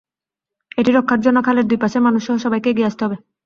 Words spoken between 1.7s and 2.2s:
পাশের